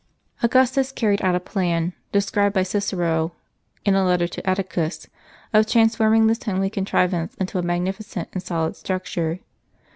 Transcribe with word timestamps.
Augustus 0.41 0.91
carried 0.91 1.21
out 1.21 1.35
a 1.35 1.39
plan, 1.39 1.93
described 2.11 2.55
by 2.55 2.63
Cicero 2.63 3.33
in 3.85 3.93
a 3.93 4.03
letter 4.03 4.27
to 4.27 4.49
Atticus,t 4.49 5.07
of 5.53 5.67
transforming 5.67 6.25
this 6.25 6.41
homely 6.41 6.71
contrivance 6.71 7.35
into 7.35 7.59
a 7.59 7.61
magnificent 7.61 8.27
and 8.33 8.41
solid 8.41 8.75
structure. 8.75 9.41